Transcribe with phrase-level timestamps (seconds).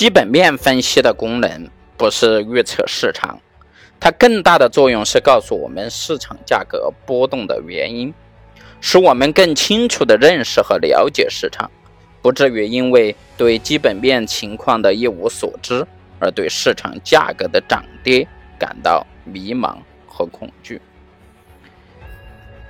[0.00, 3.38] 基本面分析的功能不是预测市场，
[4.00, 8.14] 它更大的作用是告诉我们市场价格波动的原因，
[8.80, 11.70] 使我们更清楚地认识和了解市场，
[12.22, 15.86] 不至于因为对基本面情况的一无所知
[16.18, 18.26] 而对市场价格的涨跌
[18.58, 19.76] 感到迷茫
[20.06, 20.80] 和恐惧。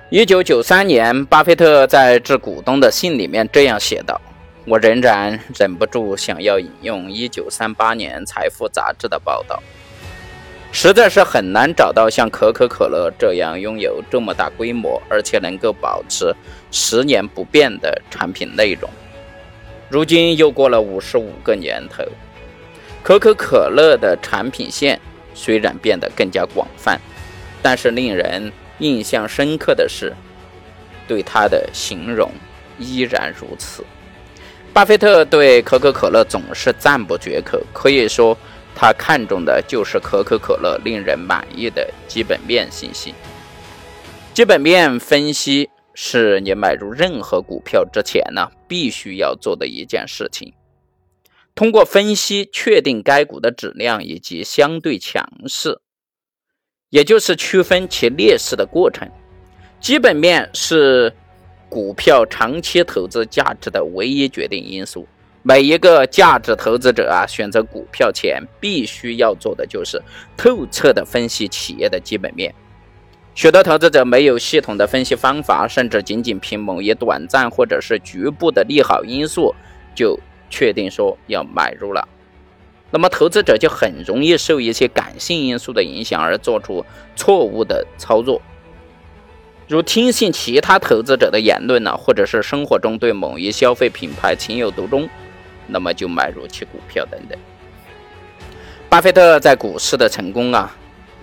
[0.09, 4.21] 一九九三年，巴菲特在致股东的信里面这样写道。
[4.67, 9.63] 我仍然忍不住想要引用1938年《财富》杂志的报道，
[10.71, 16.35] 实在是很难找到像可口可乐这样拥有这么大规模，而且能够保持
[16.71, 18.89] 十年不变的产品内容。
[19.89, 22.05] 如今又过了五十五个年头，
[23.03, 25.01] 可口可乐的产品线
[25.35, 27.01] 虽然变得更加广泛，
[27.63, 30.15] 但是令人印象深刻的是，
[31.09, 32.31] 对它的形容
[32.79, 33.83] 依然如此。
[34.73, 38.39] 巴菲特对可口可乐总是赞不绝口，可以说
[38.75, 43.13] 他看重的就是可口可乐令人满意的基本面信息。
[44.33, 50.55] 基本面分析是你买入任何股票之前呢，必须要做的一件事情。
[51.57, 55.81] 通过分析确定该股的质量以及相对强势，
[56.91, 59.11] 也就是区分其劣势的过程。
[59.81, 61.13] 基本面是。
[61.71, 65.07] 股票长期投资价值的唯一决定因素。
[65.43, 70.03] 每一个价值投资者啊，选择股票前必须要做的就是
[70.37, 72.55] 透彻的分析企业的基本面。
[73.35, 79.55] 许多投资者没有系统的分析方法，甚至仅仅凭某一短暂或者是局部的利好因素
[79.95, 80.19] 就
[80.51, 82.07] 确定说要买入了。
[82.91, 88.43] 那么投资者就很容易受一些感性因素的影响而做出错误的操作。
[89.71, 95.09] 如听信其他投资者的言论呢，或者是生活中对某一消费品牌情有独钟，
[95.69, 97.39] 那么就买入其股票等等。
[98.89, 100.77] 巴菲特在股市的成功啊，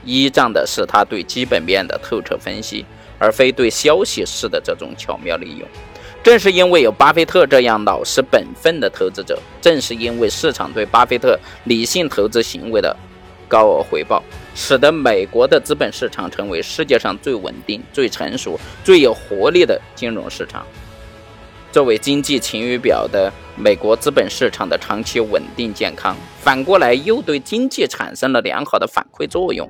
[0.05, 2.85] 依仗的是他对基本面的透彻分析，
[3.19, 5.67] 而非对消息式的这种巧妙利用。
[6.23, 12.95] 正是因为有巴菲特这样老实本分的投资者，正是因为市场对巴菲特理性投资行为的
[13.47, 14.23] 高额回报。
[14.55, 20.65] 使得美国的资本市场成为世界上最稳定、最成熟、最有活力的金融市场。
[21.71, 29.69] 作为经济晴雨表的美国资本市场的长期稳定健康，反过来又对经济产生了良好的反馈作用，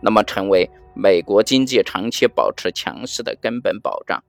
[0.00, 4.22] 那么成为美国经济长期保持强势的根本保障。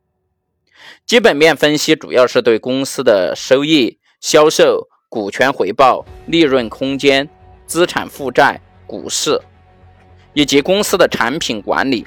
[1.05, 7.29] 基本面分析主要是对公司的收益、销售、股权回报、利润空间、
[7.67, 8.59] 资产负债、
[8.89, 9.39] 股市。
[10.33, 12.05] 以及公司的产品管理、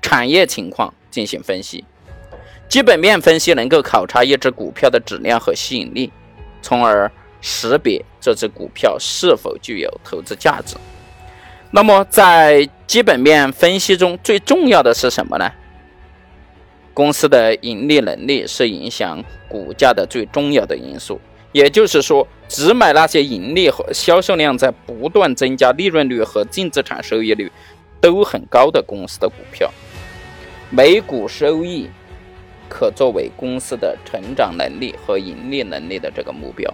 [0.00, 1.84] 产业情况进行分析。
[2.68, 6.10] 基本面分析能够考察一只股票的质量和吸引力，
[6.62, 10.76] 从而识别这只股票是否具有投资价值。
[11.72, 15.50] 那么，在基本面分析中最重要的是什么呢？
[16.94, 21.20] 公司的盈利能力是影响股价的最重要的因素。
[21.50, 27.50] 也就是说，只买那些盈利和销售量在不断增加、利润率和净资产收益率
[28.00, 29.70] 都很高的公司的股票。
[30.70, 31.88] 每股收益
[32.68, 36.72] 可作为公司的成长能力和盈利能力的这个目标。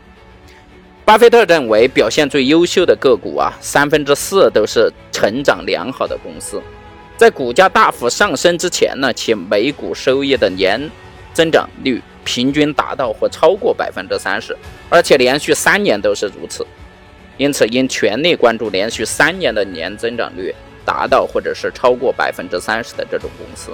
[1.04, 6.62] 巴菲特认为，表现最优秀的个股啊，三分之四都是成长良好的公司。
[7.16, 10.90] 在股价大幅上升之前呢，其每股收益的年
[11.32, 12.02] 增长率。
[12.22, 14.54] 平均达到或超过百分之三十，
[14.90, 16.66] 而且连续三年都是如此。
[17.38, 23.70] 因此，应全力关注连续三年的年增长率达到或者是超过百分之三十的这种公司。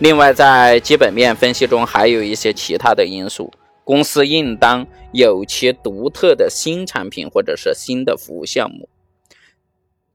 [0.00, 3.50] 另外，在基本面分析中，还有一些其他的因素。
[3.82, 8.88] 公司应当有其独特的新产品或者是新的服务项目，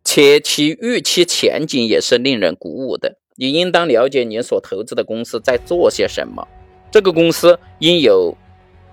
[0.03, 3.17] 且其预期前景也是令人鼓舞的。
[3.35, 6.47] 你应当了解你所投资的公司在做些什么。
[6.89, 8.37] 这个公司应有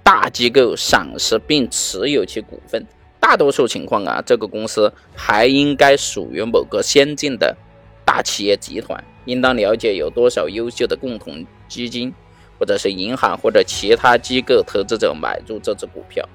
[0.03, 2.87] 大机构赏识并持有其股份。
[3.21, 7.57] 大多数情况啊，这个公司还应该属于某个先进的
[8.05, 9.03] 大企业集团。
[9.25, 12.13] 应当了解有多少优秀的共同基金，
[12.59, 16.29] 或者是银行或者其他机构投资者买入这只股票。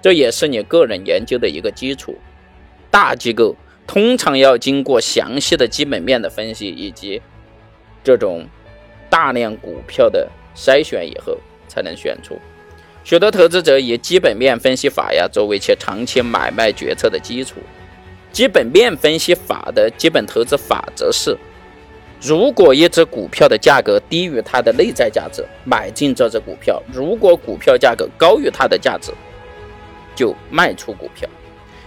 [0.00, 2.16] 这也是你个人研究的一个基础。
[2.90, 3.56] 大机构
[3.86, 7.20] 通常要经过详细的基本面的分析以及
[8.04, 8.46] 这种
[9.10, 10.28] 大量股票的。
[10.58, 11.38] 筛选以后
[11.68, 12.36] 才能选出。
[13.08, 17.54] 许多投资者以基本面分析法呀作为其长期买卖决策的基础。
[18.30, 21.34] 基本面分析法的基本投资法则是：
[22.20, 29.10] 如果一只股票的价格低于它的内在价值，买进这只股票；如果股票价格高于它的价值，
[30.14, 31.26] 就卖出股票，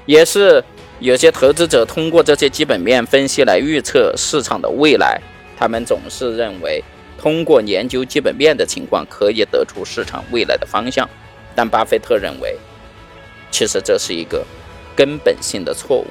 [0.07, 0.63] 也是
[0.97, 5.21] 有些投资者通过这些基本面分析来预测市场的未来。
[5.55, 6.83] 他们总是认为，
[7.21, 11.07] 通过研究基本面的情况可以得出市场未来的方向。
[11.55, 12.57] 但巴菲特认为，
[13.51, 14.43] 其实这是一个
[14.95, 16.07] 根本性的错误。